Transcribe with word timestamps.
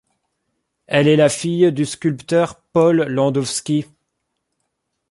Elle 0.87 1.07
est 1.07 1.15
la 1.15 1.29
fille 1.29 1.71
du 1.71 1.85
sculpteur 1.85 2.59
Paul 2.73 3.03
Landowski. 3.03 3.85